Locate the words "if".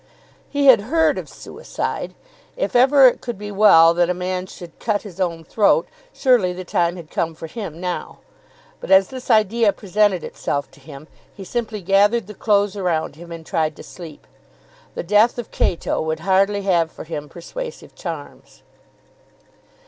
2.57-2.75